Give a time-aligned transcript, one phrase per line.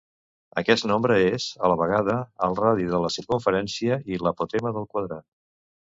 [0.61, 2.17] Aquest nombre és, a la vegada,
[2.47, 5.29] el radi de la circumferència i l'apotema del quadrat.